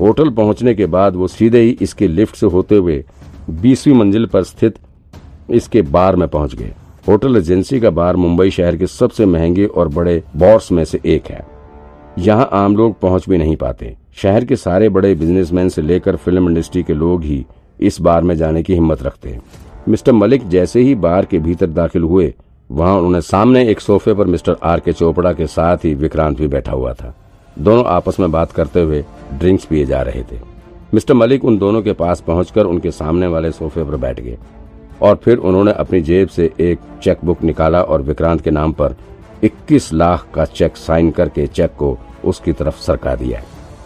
[0.00, 3.04] Hotel पहुँचने के बाद वो सीधे ही इसके लिफ्ट से होते हुए
[3.52, 4.78] बीसवीं मंजिल पर स्थित
[5.50, 6.72] इसके बार में पहुँच गए।
[7.08, 11.30] होटल एजेंसी का बार मुंबई शहर के सबसे महँगे और बड़े बॉर्स में से एक
[11.30, 11.46] है।
[12.18, 16.48] यहाँ आम लोग पहुँच भी नहीं पाते। शहर के सारे बड़े बिजनेसमैन से लेकर फ़िल्म
[16.48, 17.44] इंडस्ट्री के लोग ही
[17.80, 19.42] इस बार में जाने की हिम्मत रखते हैं।
[19.88, 22.32] मिस्टर मलिक जैसे ही बार के भीतर दाखिल हुए,
[22.70, 26.48] वहाँ उन्होंने सामने एक सोफे पर मिस्टर आर के चोपड़ा के साथ ही विक्रांत भी
[26.48, 27.14] बैठा हुआ था।
[27.60, 29.04] दोनों आपस में बात करते हुए
[29.34, 30.38] ड्रिंक्स पिए जा रहे थे।
[30.94, 34.38] मिस्टर मलिक उन दोनों के पास पहुंचकर उनके सामने वाले सोफे पर बैठ गए
[35.02, 38.94] और फिर उन्होंने अपनी जेब से एक चेक बुक निकाला और विक्रांत के नाम पर
[39.44, 43.42] 21 लाख का चेक साइन करके चेक को उसकी तरफ़ सरका दिया।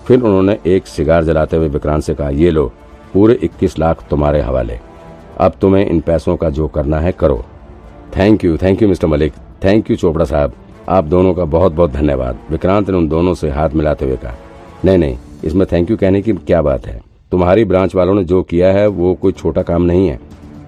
[0.07, 2.73] फिर उन्होंने एक सिगार जलाते हुए विक्रांत से कहा, ये लो,
[3.15, 4.79] पूरे 21 लाख तुम्हारे हवाले।
[5.39, 7.45] अब तुम्हें इन पैसों का जो करना है करो।
[8.17, 9.33] Thank you thank you Mister Malik,
[9.65, 10.53] thank you Chopra साहब।
[10.89, 14.35] आप दोनों का बहुत बहुत धन्यवाद। विक्रांत ने उन दोनों से हाथ मिलाते हुए कहा,
[14.85, 17.01] नहीं नहीं, इसमें थैंक यू कहने की क्या बात है?
[17.33, 20.19] तुम्हारी ब्रांच वालों ने जो किया है, वो कोई छोटा काम नहीं है।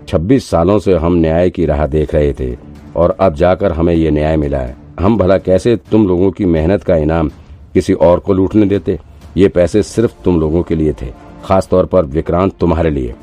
[0.09, 2.55] छब्बीस सालों से हम न्याय की राह देख रहे थे,
[2.97, 6.85] और अब जाकर हमें ये न्याय मिला है। हम भला कैसे तुम लोगों की मेहनत
[6.85, 7.31] का इनाम
[7.75, 8.98] किसी और को लूटने देते?
[9.37, 11.07] ये पैसे सिर्फ़ तुम लोगों के लिए थे
[11.45, 13.15] खास तौर पर विक्रांत तुम्हारे लिए।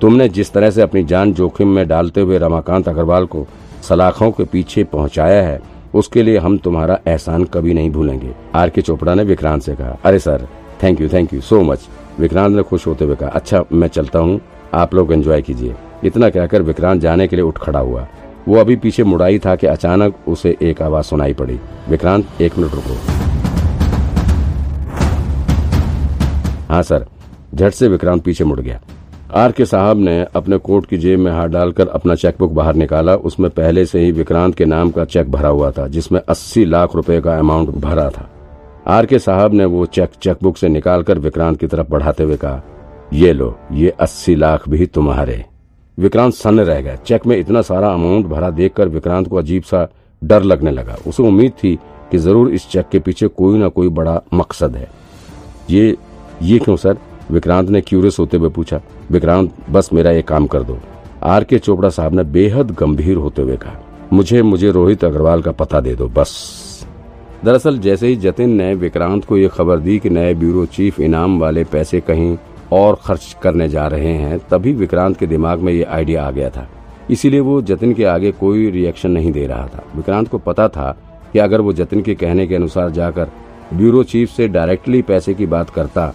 [0.00, 3.46] तुमने जिस तरह से अपनी जान जोखिम में डालते हुए रमाकांत अग्रवाल को
[3.82, 5.60] सलाखों के पीछे पहुँचाया है
[5.96, 9.96] उसके लिए हम तुम्हारा एहसान कभी नहीं भूलेंगे। आर के चोपड़ा ने विक्रांत से कहा,
[10.04, 10.46] अरे sir
[10.82, 14.18] thank you thank you so much Vikrant ने खुश होते हुए कहा अच्छा मैं चलता
[14.18, 14.40] हूँ,
[14.74, 15.74] आप लोग एंजॉय कीजिए।
[16.04, 18.06] इतना कहकर विक्रांत जाने के लिए उठ खड़ा हुआ।
[18.48, 21.58] वो अभी पीछे मुड़ाई था कि अचानक उसे एक आवाज़ सुनाई पड़ी।
[21.88, 22.94] विक्रांत, एक मिनट रुको।
[26.68, 27.06] हाँ सर,
[27.54, 28.80] झट से विक्रांत पीछे मुड़ गया।
[29.28, 33.14] आर के साहब ने अपने कोट की जेब में हाथ डालकर अपना चेकबुक बाहर निकाला।
[33.14, 36.94] उसमें पहले से ही विक्रांत के नाम का चेक भरा हुआ था, जिसमें अस्सी लाख
[36.94, 38.28] रुपए का अमाउंट भरा था।
[38.88, 42.62] आर के साहब ने वो चेक चेकबुक से निकालकर विक्रांत की तरफ़ बढ़ाते हुए कहा,
[43.12, 45.44] ये लो, ये अस्सी लाख भी तुम्हारे।
[45.98, 49.86] विक्रांत सन्न रह गया। चेक में इतना सारा अमाउंट भरा देखकर विक्रांत को अजीब सा
[50.22, 51.74] डर लगने लगा। उसे उम्मीद थी
[52.10, 54.88] कि ज़रूर इस चेक के पीछे कोई ना कोई बड़ा मकसद है।
[55.70, 55.96] ये
[56.42, 56.96] ये क्यों, सर?
[57.30, 60.78] विक्रांत ने क्यूरियस होते हुए पूछा, विक्रांत, बस मेरा एक काम कर दो।
[61.22, 63.80] आर के चोपड़ा साहब ने बेहद गंभीर होते हुए कहा,
[64.12, 66.86] मुझे मुझे रोहित अग्रवाल का पता दे दो, बस।
[67.44, 71.38] दरअसल जैसे ही जतिन ने विक्रांत को यह खबर दी कि नए ब्यूरो चीफ इनाम
[71.40, 72.36] वाले पैसे कहीं
[72.72, 76.50] और खर्च करने जा रहे हैं, तभी विक्रांत के दिमाग में ये आइडिया आ गया
[76.50, 76.66] था।
[77.10, 80.90] इसीलिए वो जतिन के आगे कोई रिएक्शन नहीं दे रहा था। विक्रांत को पता था
[81.32, 83.28] कि अगर वो जतिन के कहने के अनुसार जाकर
[83.74, 86.12] ब्यूरो चीफ से डायरेक्टली पैसे की बात करता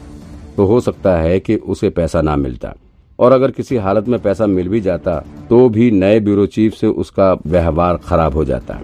[0.58, 2.74] तो हो सकता है कि उसे पैसा ना मिलता।
[3.20, 5.18] और अगर किसी हालत में पैसा मिल भी जाता
[5.50, 8.80] तो भी नए ब्यूरो चीफ से उसका व्यवहार खराब हो जाता।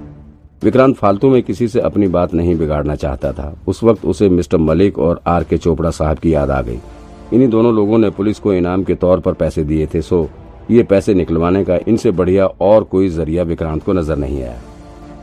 [0.64, 4.58] विक्रांत फालतू में किसी से अपनी बात नहीं बिगाड़ना चाहता था। उस वक्त उसे मिस्टर
[4.60, 6.80] मलिक और आर के चोपड़ा साहब की याद आ गई।
[7.34, 10.30] इन्हीं दोनों लोगों ने पुलिस को इनाम के तौर पर पैसे दिए थे, सो
[10.72, 14.58] ये पैसे निकलवाने का इनसे बढ़िया और कोई ज़रिया विक्रांत को नज़र नहीं आया।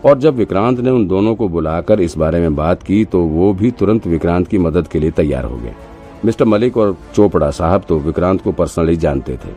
[0.05, 3.53] और जब विक्रांत ने उन दोनों को बुलाकर इस बारे में बात की तो वो
[3.55, 5.75] भी तुरंत विक्रांत की मदद के लिए तैयार हो गए।
[6.25, 9.53] मिस्टर मलिक और चोपड़ा साहब तो विक्रांत को पर्सनली जानते थे।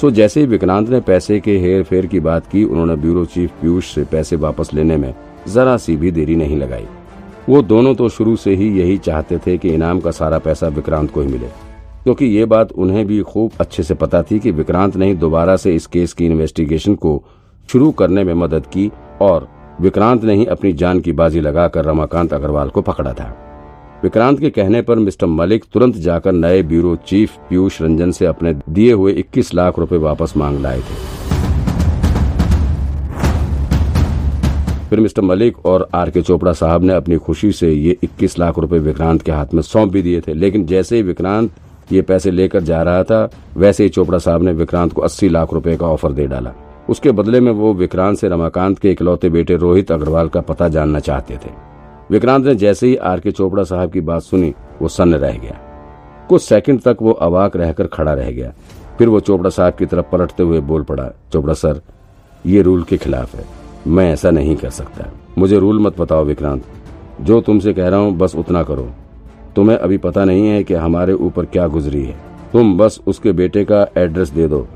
[0.00, 3.50] सो जैसे ही विक्रांत ने पैसे के हेर फेर की बात की, उन्होंने ब्यूरो चीफ
[3.50, 5.14] पीयूष से पैसे वापस लेने में
[5.48, 6.86] जरा सी भी देरी नहीं लगाई।
[7.48, 11.10] वो दोनों तो शुरू से ही यही चाहते थे कि इनाम का सारा पैसा विक्रांत
[11.10, 11.46] को ही मिले।
[12.04, 15.74] क्योंकि ये बात उन्हें भी खूब अच्छे से पता थी कि विक्रांत ने दोबारा से
[15.74, 17.22] इस केस की इन्वेस्टिगेशन को
[17.72, 19.48] शुरू करने में मदद की और
[19.80, 23.47] विक्रांत ने ही अपनी जान की बाजी लगाकर रमाकांत अग्रवाल को पकड़ा था।
[24.04, 28.52] विक्रांत के कहने पर मिस्टर मलिक तुरंत जाकर नए ब्यूरो चीफ पीयूष रंजन से अपने
[28.68, 31.16] दिए हुए 21 लाख रुपए वापस मांग लाए थे।
[34.88, 38.58] फिर मिस्टर मलिक और आर के चोपड़ा साहब ने अपनी खुशी से ये 21 लाख
[38.58, 41.50] रुपए विक्रांत के हाथ में सौंप भी दिए थे, लेकिन जैसे ही विक्रांत
[41.92, 45.52] ये पैसे लेकर जा रहा था, वैसे ही चोपड़ा साहब ने विक्रांत को 80 लाख
[45.52, 46.52] रुपए का ऑफ़र दे डाला।
[46.90, 51.00] उसके बदले में वो विक्रांत से रमाकांत के इकलौते बेटे रोहित अग्रवाल का पता जानना
[51.00, 51.67] चाहते थे।
[52.10, 55.58] विक्रांत ने जैसे ही आर के चोपड़ा साहब की बात सुनी, वो सन्न रह गया।
[56.28, 58.52] कुछ सेकंड तक वो अवाक रहकर खड़ा रह गया।
[58.98, 61.80] फिर वो चोपड़ा साहब की तरफ़ पलटते हुए बोल पड़ा, चोपड़ा सर,
[62.46, 63.44] ये रूल के खिलाफ है।
[63.86, 65.04] मैं ऐसा नहीं कर सकता।
[65.38, 66.64] मुझे रूल मत बताओ विक्रांत।
[67.20, 68.90] जो तुमसे कह रहा हूँ, बस उतना करो।
[69.56, 72.16] तुम्हें अभी पता नहीं है कि हमारे ऊपर क्या गुजरी है।
[72.52, 74.68] तुम बस उसके बेटे का एड्रेस दे दो।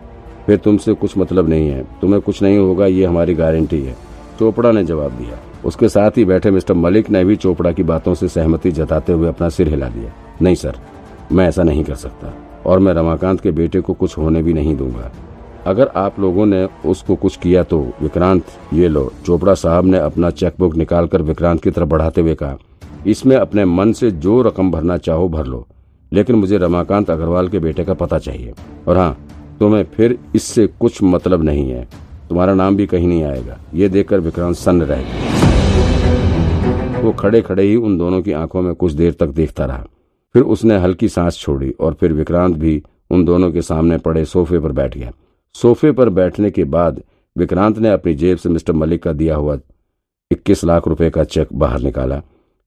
[0.47, 3.97] फिर तुमसे कुछ मतलब नहीं है। तुम्हें कुछ नहीं होगा, ये हमारी गारंटी है।
[4.39, 8.15] चोपड़ा ने जवाब दिया उसके साथ ही बैठे मिस्टर मलिक ने भी चोपड़ा की बातों
[8.15, 10.13] से सहमति जताते हुए अपना सिर हिला दिया।
[10.43, 10.77] नहीं, सर,
[11.33, 12.33] मैं ऐसा नहीं कर सकता
[12.67, 15.13] और मैं रमाकांत के बेटे को कुछ होने भी नहीं दूँगा।
[15.67, 18.45] अगर आप लोगों ने उसको कुछ किया तो विक्रांत,
[18.75, 22.57] ये लो, चोपड़ा साहब ने अपना चेकबुक निकालकर विक्रांत की तरफ़ बढ़ाते हुए कहा,
[23.07, 25.67] इसमें अपने मन से जो रकम भरना चाहो भर लो,
[26.13, 28.53] लेकिन मुझे रमाकांत अग्रवाल के बेटे का पता चाहिए।
[28.89, 29.17] और हाँ
[29.61, 31.89] तुम्हें फिर इससे कुछ मतलब नहीं है।
[32.29, 35.32] तुम्हारा नाम भी कहीं नहीं आएगा। ये देखकर विक्रांत सन्न रह गया।
[37.03, 39.87] वो खड़े खड़े ही उन दोनों की आँखों में कुछ देर तक देखता रहा।
[40.35, 44.59] फिर उसने हल्की सांस छोड़ी और फिर विक्रांत भी उन दोनों के सामने पड़े सोफे
[44.59, 45.13] पर बैठ गया।
[45.55, 47.03] सोफे पर बैठने के बाद
[47.39, 49.59] विक्रांत ने अपनी जेब से मिस्टर मलिक का दिया हुआ
[50.33, 52.19] इक्कीस लाख रुपए का चेक बाहर निकाला।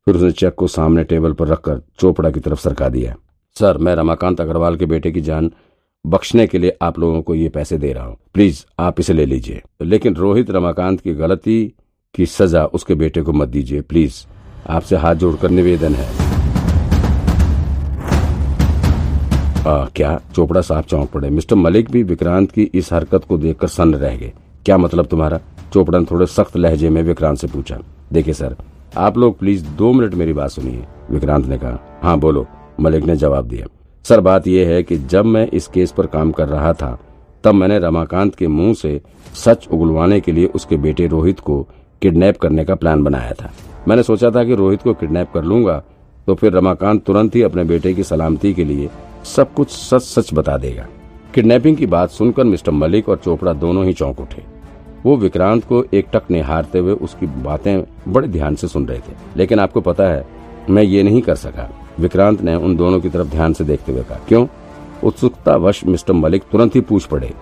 [0.05, 3.15] फिर उसने चेक को सामने टेबल पर रखकर चोपड़ा की तरफ़ सरका दिया।
[3.59, 5.51] सर, मैं रमाकांत अग्रवाल के बेटे की जान
[6.05, 9.25] बख्शने के लिए आप लोगों को ये पैसे दे रहा हूँ। प्लीज़, आप इसे ले
[9.25, 11.73] लीजिए। लेकिन रोहित रमाकांत की गलती
[12.15, 14.25] की सजा उसके बेटे को मत दीजिए प्लीज़।
[14.69, 16.07] आपसे हाथ जोड़कर निवेदन है।
[19.67, 21.29] आ, क्या चोपड़ा साहब चौंक पड़े?
[21.29, 24.31] मिस्टर मलिक भी विक्रांत की इस हरकत को देखकर सन्न रह गए।
[24.65, 25.39] क्या मतलब तुम्हारा?
[25.73, 27.77] चोपड़ा ने थोड़े सख्त लहजे में विक्रांत से पूछा।
[28.13, 28.55] देखिए सर
[28.97, 32.45] आप लोग प्लीज़ दो मिनट मेरी बात सुनिए विक्रांत ने कहा। हाँ बोलो।
[32.79, 33.65] मलिक ने जवाब दिया।
[34.05, 36.97] सर बात यह है कि जब मैं इस केस पर काम कर रहा था
[37.43, 39.01] तब मैंने रमाकांत के मुँह से
[39.35, 41.67] सच उगलवाने के लिए उसके बेटे रोहित को
[42.01, 43.51] किडनैप करने का प्लान बनाया था।
[43.87, 45.83] मैंने सोचा था कि रोहित को किडनैप कर लूँगा
[46.27, 48.89] तो फिर रमाकांत तुरंत ही अपने बेटे की सलामती के लिए
[49.25, 50.87] सब कुछ सच सच बता देगा।
[51.33, 54.43] किडनैपिंग की बात सुनकर मिस्टर मलिक और चोपड़ा दोनों ही चौंक उठे।
[55.03, 59.13] वो विक्रांत को एक टक निहारते हुए उसकी बातें बड़े ध्यान से सुन रहे थे,
[59.37, 60.25] लेकिन आपको पता है,
[60.69, 61.69] मैं ये नहीं कर सका।
[61.99, 64.45] विक्रांत ने उन दोनों की तरफ़ ध्यान से देखते हुए कहा, क्यों?
[65.03, 67.33] उत्सुकतावश मिस्टर मलिक तुरंत ही पूछ पड़े,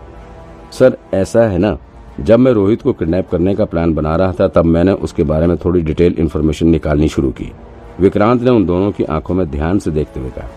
[0.71, 1.77] सर, ऐसा है ना?
[2.19, 5.47] जब मैं रोहित को किडनैप करने का प्लान बना रहा था, तब मैंने उसके बारे
[5.47, 7.51] में थोड़ी डिटेल इन्फॉर्मेशन निकालनी शुरू की।
[7.99, 10.49] विक्रांत ने उन दोनों की आँखों में ध्यान से देखते हुए कहा,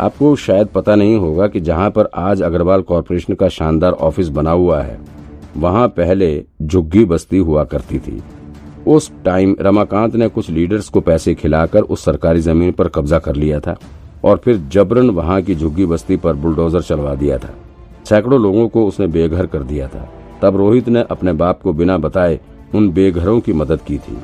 [0.00, 4.50] आपको शायद पता नहीं होगा कि जहाँ पर आज अग्रवाल कॉरपोरेशन का शानदार ऑफ़िस बना
[4.50, 4.98] हुआ है,
[5.56, 8.22] वहाँ पहले झुग्गी बस्ती हुआ करती थी।
[8.86, 13.36] उस टाइम रमाकांत ने कुछ लीडर्स को पैसे खिलाकर उस सरकारी ज़मीन पर कब्जा कर
[13.36, 13.76] लिया था
[14.24, 17.54] और फिर जबरन वहाँ की झुग्गी बस्ती पर बुलडोजर चलवा दिया था।
[18.04, 20.08] सैकड़ों लोगों को उसने बेघर कर दिया था।
[20.42, 22.38] तब रोहित ने अपने बाप को बिना बताए
[22.74, 24.16] उन बेघरों की मदद की थी।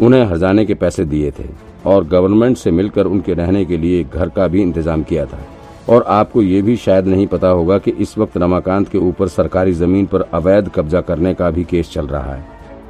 [0.00, 1.44] उन्हें हजाने के पैसे दिए थे
[1.86, 5.38] और गवर्नमेंट से मिलकर उनके रहने के लिए घर का भी इंतज़ाम किया था।
[5.88, 9.72] और आपको ये भी शायद नहीं पता होगा कि इस वक्त रमाकांत के ऊपर सरकारी
[9.74, 12.44] ज़मीन पर अवैध कब्जा करने का भी केस चल रहा है।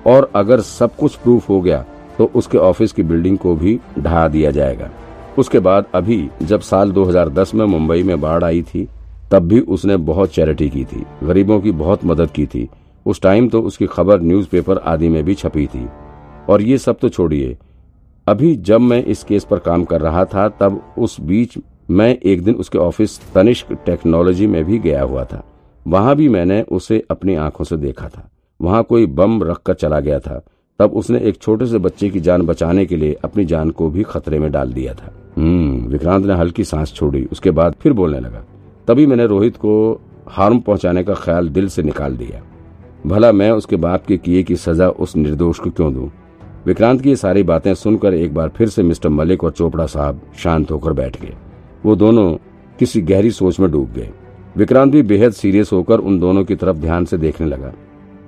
[0.06, 1.84] और अगर सब कुछ प्रूफ हो गया
[2.18, 4.90] तो उसके ऑफ़िस की बिल्डिंग को भी ढहा दिया जाएगा।
[5.38, 8.88] उसके बाद अभी, जब साल 2010 में मुंबई में बाढ़ आई थी
[9.30, 12.68] तब भी उसने बहुत चैरिटी की थी, गरीबों की बहुत मदद की थी।
[13.06, 15.88] उस टाइम तो उसकी खबर न्यूज़पेपर आदि में भी छपी थी।
[16.50, 17.56] और ये सब तो छोड़िए।
[18.26, 21.58] अभी जब मैं इस केस पर काम कर रहा था, तब उस बीच
[21.90, 25.44] मैं एक दिन उसके ऑफ़िस तनिष्क टेक्नोलॉजी में भी गया हुआ था।
[25.86, 28.30] वहाँ भी मैंने उसे अपनी आँखों से देखा था।
[28.62, 30.44] वहाँ कोई बम रखकर चला गया था।
[30.78, 34.02] तब उसने एक छोटे से बच्चे की जान बचाने के लिए अपनी जान को भी
[34.02, 38.20] खतरे में डाल दिया था। हम्म विक्रांत ने हल्की सांस छोड़ी। उसके बाद फिर बोलने
[38.20, 38.44] लगा
[38.88, 42.40] तभी मैंने रोहित को हार्म पहुँचाने का ख्याल दिल से निकाल दिया।
[43.06, 46.10] भला मैं उसके बाप के किए की सजा उस निर्दोष को क्यों दूँ?
[46.66, 50.70] विक्रांत की सारी बातें सुनकर एक बार फिर से मिस्टर मलिक और चोपड़ा साहब शांत
[50.70, 51.34] होकर बैठ गए।
[51.84, 52.36] वो दोनों
[52.78, 54.10] किसी गहरी सोच में डूब गए।
[54.56, 57.72] विक्रांत भी बेहद सीरियस होकर उन दोनों की तरफ़ ध्यान से देखने लगा।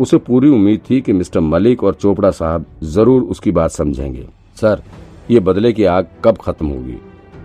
[0.01, 4.27] उसे पूरी उम्मीद थी कि मिस्टर मलिक और चोपड़ा साहब ज़रूर उसकी बात समझेंगे।
[4.61, 4.83] सर,
[5.31, 6.99] ये बदले की आग कब खत्म होगी?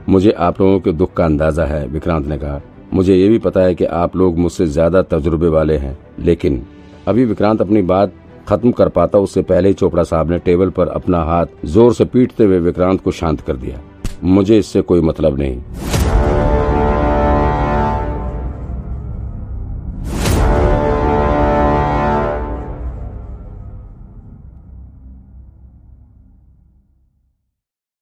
[0.10, 2.62] मुझे आप लोगों के दुख का अंदाज़ा है, विक्रांत ने कहा।
[2.96, 6.62] मुझे ये भी पता है कि आप लोग मुझसे ज़्यादा तजुर्बे वाले हैं, लेकिन
[7.08, 8.14] अभी विक्रांत अपनी बात
[8.48, 12.06] खत्म कर पाता, उससे पहले ही चोपड़ा साहब ने टेबल पर अपना हाथ ज़ोर से
[12.06, 13.82] पीटते हुए विक्रांत को शांत कर दिया।
[14.24, 15.62] मुझे इससे कोई मतलब नहीं।